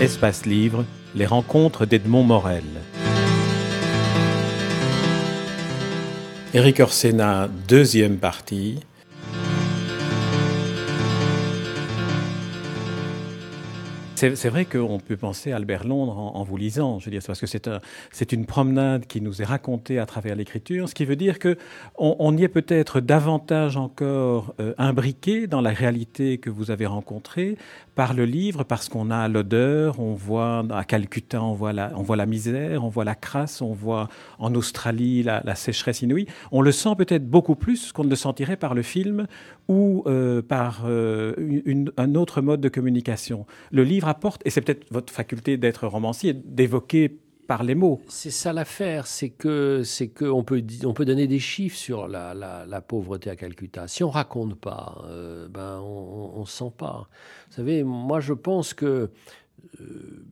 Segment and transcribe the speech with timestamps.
[0.00, 2.64] Espace Livre, les rencontres d'Edmond Morel.
[6.54, 8.80] Éric Orsena, deuxième partie.
[14.20, 17.40] C'est vrai qu'on peut penser à Albert Londres en, vous lisant, je veux dire, parce
[17.40, 21.38] que c'est une promenade qui nous est racontée à travers l'écriture, ce qui veut dire
[21.38, 21.56] que
[21.96, 27.56] on, y est peut-être davantage encore euh, imbriqué dans la réalité que vous avez rencontrée
[27.94, 32.02] par le livre, parce qu'on a l'odeur, on voit à Calcutta, on voit la, on
[32.02, 34.08] voit la misère, on voit la crasse, on voit
[34.38, 36.26] en Australie la, sécheresse inouïe.
[36.52, 39.26] On le sent peut-être beaucoup plus qu'on ne le sentirait par le film
[39.68, 41.34] ou euh, par euh,
[41.96, 43.46] un autre mode de communication.
[43.70, 47.18] Le livre apporte, et c'est peut-être votre faculté d'être romancier, d'évoquer
[47.50, 48.00] par les mots.
[48.06, 52.06] C'est ça l'affaire, c'est que c'est que on peut on peut donner des chiffres sur
[52.06, 53.88] la, la, pauvreté à Calcutta.
[53.88, 57.08] Si on raconte pas, euh, ben on, on, sent pas.
[57.48, 59.10] Vous savez, moi je pense que
[59.80, 60.24] euh,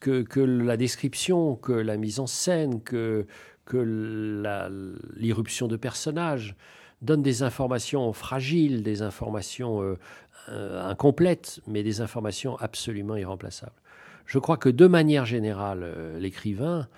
[0.00, 3.26] que, que la description, que la mise en scène, que
[3.66, 3.76] que
[5.14, 6.56] l'irruption de personnages
[7.02, 9.98] donne des informations fragiles, des informations euh,
[10.48, 13.80] euh, incomplètes, mais des informations absolument irremplaçables.
[14.26, 16.88] Je crois que de manière générale, euh, l'écrivain,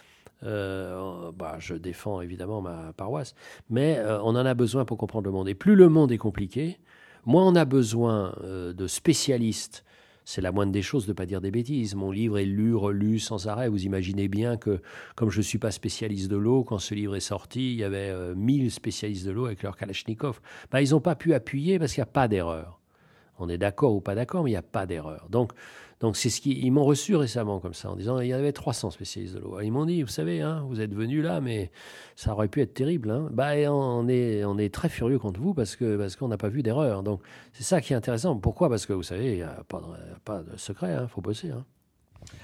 [0.42, 3.34] bah, je défends évidemment ma paroisse,
[3.70, 5.48] mais on en a besoin pour comprendre le monde.
[5.48, 6.78] Et plus le monde est compliqué,
[7.24, 9.84] moins on a besoin de spécialistes
[10.24, 11.94] c'est la moindre des choses de ne pas dire des bêtises.
[11.94, 13.68] Mon livre est lu, relu sans arrêt.
[13.68, 14.80] Vous imaginez bien que,
[15.16, 17.84] comme je ne suis pas spécialiste de l'eau, quand ce livre est sorti, il y
[17.84, 20.40] avait euh, mille spécialistes de l'eau avec leur Kalachnikov.
[20.70, 22.80] Ben, ils n'ont pas pu appuyer parce qu'il n'y a pas d'erreur.
[23.38, 25.26] On est d'accord ou pas d'accord, mais il n'y a pas d'erreur.
[25.28, 25.52] Donc,
[26.00, 28.52] donc c'est ce qui, ils m'ont reçu récemment comme ça en disant il y avait
[28.52, 29.60] 300 spécialistes de l'eau.
[29.60, 31.70] Ils m'ont dit vous savez hein, vous êtes venu là mais
[32.16, 33.10] ça aurait pu être terrible.
[33.10, 33.28] Hein.
[33.32, 36.48] Bah on est on est très furieux contre vous parce que parce qu'on n'a pas
[36.48, 37.02] vu d'erreur.
[37.02, 37.20] Donc
[37.52, 38.36] c'est ça qui est intéressant.
[38.36, 38.68] Pourquoi?
[38.68, 39.64] Parce que vous savez il n'y a
[40.24, 40.90] pas de, secret.
[40.90, 41.52] Il hein, faut bosser.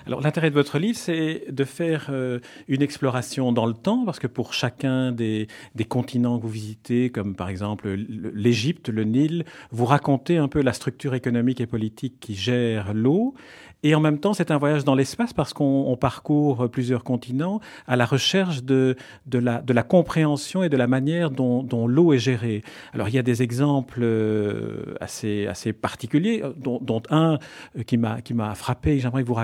[0.07, 4.19] Alors l'intérêt de votre livre, c'est de faire euh, une exploration dans le temps, parce
[4.19, 9.45] que pour chacun des, des continents que vous visitez, comme par exemple l'Égypte, le Nil,
[9.71, 13.35] vous racontez un peu la structure économique et politique qui gère l'eau.
[13.83, 17.97] Et en même temps, c'est un voyage dans l'espace parce qu'on parcourt plusieurs continents à
[17.97, 22.19] la recherche de, de, la, de la compréhension et de la manière dont, l'eau est
[22.19, 22.63] gérée.
[22.93, 27.39] Alors, il y a des exemples euh, assez, assez particuliers, dont, un
[27.79, 29.35] euh, qui m'a frappé, j'aimerais que vous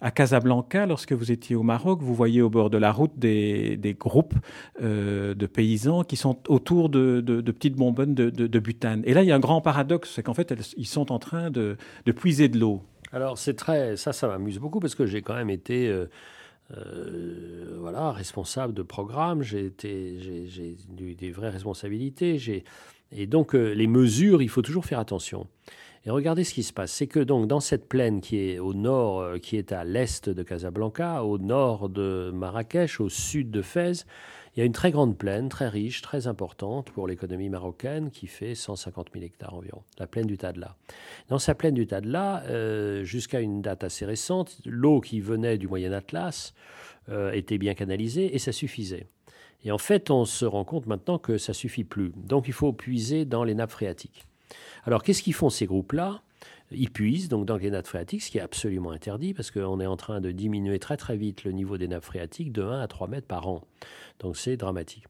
[0.00, 3.96] À Casablanca, lorsque vous étiez au Maroc, vous voyez au bord de la route des,
[3.98, 4.34] groupes
[4.82, 7.20] euh, de paysans qui sont autour de,
[7.52, 9.02] petites bonbonnes de, butane.
[9.04, 11.50] Et là, il y a un grand paradoxe, c'est qu'en fait, ils sont en train
[11.50, 11.76] de,
[12.16, 12.82] puiser de l'eau.
[13.12, 16.06] Alors c'est très, ça, ça m'amuse beaucoup parce que j'ai quand même été, euh,
[16.74, 19.42] euh, voilà, responsable de programme.
[19.42, 22.64] J'ai eu des vraies responsabilités.
[23.10, 25.46] Et donc les mesures, il faut toujours faire attention.
[26.04, 26.92] Et regardez ce qui se passe.
[26.92, 30.42] C'est que donc dans cette plaine qui est au nord, qui est à l'est de
[30.42, 34.04] Casablanca, au nord de Marrakech, au sud de Fès,
[34.54, 38.26] il y a une très grande plaine, très riche, très importante pour l'économie marocaine, qui
[38.26, 40.76] fait 150 000 hectares environ, la plaine du Tadla.
[41.28, 45.68] Dans sa plaine du Tadla, euh, jusqu'à une date assez récente, l'eau qui venait du
[45.68, 46.52] Moyen Atlas
[47.08, 49.06] euh, était bien canalisée et ça suffisait.
[49.64, 52.12] Et en fait, on se rend compte maintenant que ça suffit plus.
[52.14, 54.26] Donc il faut puiser dans les nappes phréatiques.
[54.84, 56.22] Alors qu'est-ce qu'ils font ces groupes-là?
[56.74, 59.86] Ils puisent donc dans les nappes phréatiques, ce qui est absolument interdit parce qu'on est
[59.86, 62.86] en train de diminuer très très vite le niveau des nappes phréatiques de 1 à
[62.88, 63.62] 3 mètres par an.
[64.20, 65.04] Donc c'est dramatique.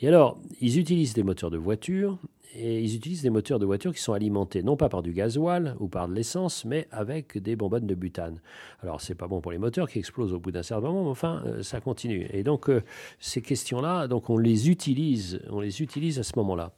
[0.00, 2.18] Et alors, ils utilisent des moteurs de voiture
[2.54, 5.76] et ils utilisent des moteurs de voiture qui sont alimentés non pas par du gasoil
[5.80, 8.40] ou par de l'essence, mais avec des bonbonnes de butane.
[8.82, 11.10] Alors c'est pas bon pour les moteurs qui explosent au bout d'un certain moment, mais
[11.10, 12.28] enfin euh, ça continue.
[12.32, 12.82] Et donc euh,
[13.18, 16.72] ces questions-là, on les utilise, on les utilise à ce moment-là.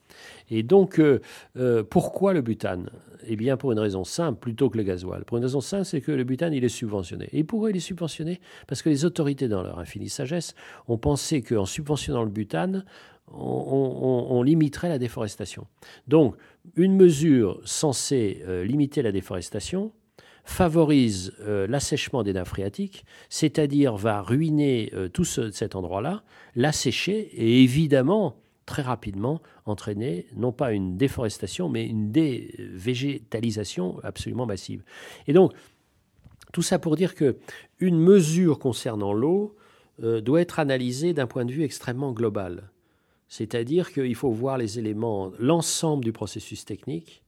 [0.51, 1.21] Et donc euh,
[1.91, 2.91] pourquoi le butane?
[3.29, 5.25] Eh bien pour une raison simple plutôt que le gasoil.
[5.25, 7.29] Pour une raison simple, c'est que le butane il est subventionné.
[7.33, 8.41] Et pourquoi il est subventionné?
[8.67, 10.55] Parce que les autorités dans leur infinie sagesse
[10.89, 12.85] ont pensé qu'en subventionnant le butane,
[13.33, 15.67] on, limiterait la déforestation.
[16.07, 16.37] Donc,
[16.77, 19.93] une mesure censée euh, limiter la déforestation
[20.45, 26.23] favorise euh, l'assèchement des nappes phréatiques, c'est-à-dire va ruiner euh, tout cet endroit-là,
[26.55, 28.37] l'assécher et évidemment
[28.67, 34.83] très rapidement entraîner non pas une déforestation, mais une dévégétalisation absolument massive.
[35.27, 35.53] Et donc,
[36.53, 37.37] tout ça pour dire que
[37.79, 39.57] une mesure concernant l'eau
[39.99, 42.71] doit être analysée d'un point de vue extrêmement global.
[43.29, 47.23] C'est-à-dire qu'il faut voir les éléments, l'ensemble du processus technique,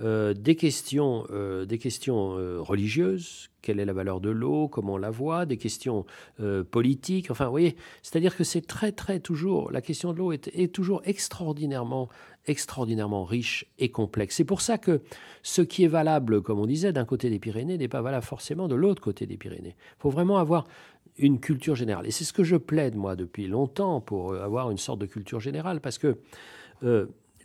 [0.00, 4.94] euh, des questions, euh, des questions euh, religieuses, quelle est la valeur de l'eau, comment
[4.94, 6.06] on la voit, des questions
[6.70, 10.72] politiques, enfin, vous voyez, c'est-à-dire que c'est très, très toujours, la question de l'eau est,
[10.72, 12.08] toujours extraordinairement
[12.46, 14.36] extraordinairement riche et complexe.
[14.36, 15.02] C'est pour ça que
[15.42, 18.68] ce qui est valable, comme on disait, d'un côté des Pyrénées n'est pas valable forcément
[18.68, 19.74] de l'autre côté des Pyrénées.
[19.76, 20.64] Il faut vraiment avoir
[21.18, 22.06] une culture générale.
[22.06, 25.40] Et c'est ce que je plaide, moi, depuis longtemps, pour avoir une sorte de culture
[25.40, 26.16] générale, parce que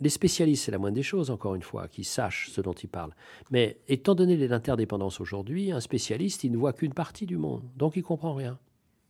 [0.00, 2.88] les spécialistes, c'est la moindre des choses, encore une fois, qui sachent ce dont ils
[2.88, 3.14] parlent.
[3.50, 7.96] Mais étant donné l'interdépendance aujourd'hui, un spécialiste, il ne voit qu'une partie du monde, donc
[7.96, 8.58] il comprend rien.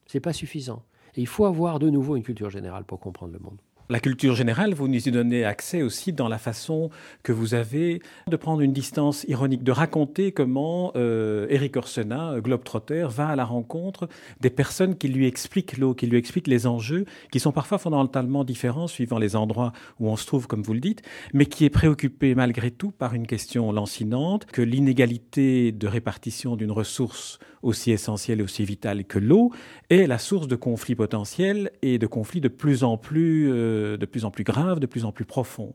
[0.07, 0.83] C'est pas suffisant.
[1.17, 3.59] Il faut avoir de nouveau une culture générale pour comprendre le monde.
[3.91, 6.89] La culture générale, vous nous y donnez accès aussi dans la façon
[7.23, 8.01] que vous avez
[8.31, 13.45] de prendre une distance ironique, de raconter comment euh, Eric Orsena, Globetrotter, va à la
[13.45, 14.09] rencontre
[14.41, 18.43] des personnes qui lui expliquent l'eau, qui lui expliquent les enjeux, qui sont parfois fondamentalement
[18.43, 21.03] différents suivant les endroits où on se trouve, comme vous le dites,
[21.35, 26.73] mais qui est préoccupé malgré tout par une question lancinante, que l'inégalité de répartition d'une
[26.73, 29.51] ressource aussi essentielle et aussi vitale que l'eau
[29.89, 33.53] est la source de conflits potentiels et de conflits de plus en plus...
[33.53, 35.75] Euh, de, plus en plus grave, de plus en plus profond.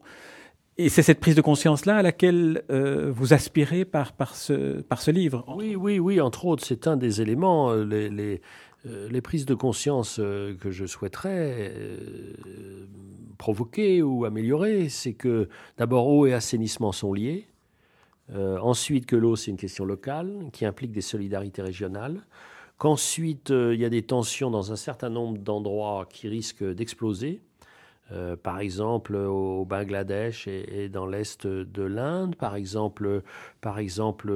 [0.80, 5.12] Et c'est cette prise de conscience-là à laquelle euh, vous aspirez par, ce, par ce
[5.12, 5.44] livre.
[5.58, 7.72] Oui, oui, oui, entre autres, c'est un des éléments.
[7.72, 8.42] Euh, les, les,
[8.86, 11.74] euh, les prises de conscience que je souhaiterais
[13.38, 17.48] provoquer ou améliorer, c'est que d'abord eau et assainissement sont liés.
[18.34, 22.26] ensuite, que l'eau, c'est une question locale qui implique des solidarités régionales
[22.78, 27.42] qu'ensuite il y a des tensions dans un certain nombre d'endroits qui risquent d'exploser,
[28.12, 33.22] euh, par exemple au Bangladesh et, dans l'est de l'Inde, par exemple,
[33.62, 34.34] par exemple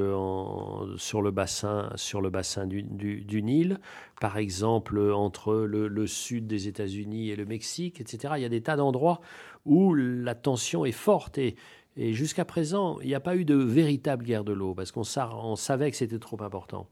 [0.97, 3.79] sur le bassin, sur le bassin du, Nil,
[4.21, 8.35] par exemple entre le, sud des États-Unis et le Mexique, etc.
[8.37, 9.21] Il y a des tas d'endroits
[9.65, 11.55] où la tension est forte et,
[11.95, 15.55] et jusqu'à présent, il n'y a pas eu de véritable guerre de l'eau parce qu'on
[15.55, 16.87] savait que c'était trop important.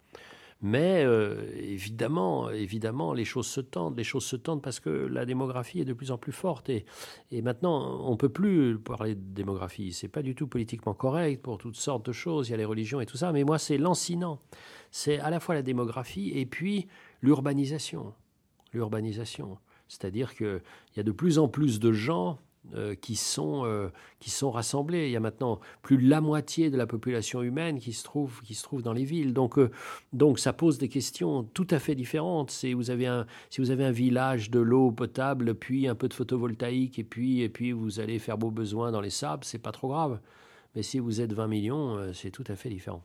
[0.64, 3.98] Mais euh, évidemment, évidemment, les choses se tendent.
[3.98, 6.70] Les choses se tendent parce que la démographie est de plus en plus forte.
[6.70, 6.86] Et,
[7.42, 9.92] maintenant, on peut plus parler de démographie.
[9.92, 12.50] C'est pas du tout politiquement correct pour toutes sortes de choses.
[12.50, 13.32] Il y a les religions et tout ça.
[13.32, 14.40] Mais moi, c'est lancinant.
[14.92, 16.88] C'est à la fois la démographie et puis
[17.22, 18.14] l'urbanisation.
[18.72, 19.58] L'urbanisation.
[19.88, 20.62] C'est-à-dire qu'il
[20.96, 22.38] y a de plus en plus de gens
[22.76, 25.08] euh, qui, sont, euh, qui sont rassemblés.
[25.08, 28.40] Il y a maintenant plus de la moitié de la population humaine qui se trouve,
[28.44, 29.34] qui se trouve dans les villes.
[29.34, 29.72] Donc, euh,
[30.14, 32.52] donc ça pose des questions tout à fait différentes.
[32.52, 36.08] Si vous avez un, si vous avez un village de l'eau potable, puis un peu
[36.08, 39.60] de photovoltaïque, et puis, et puis vous allez faire vos besoins dans les sables, c'est
[39.60, 40.20] pas trop grave.
[40.76, 43.04] Mais si vous êtes 20 millions, c'est tout à fait différent.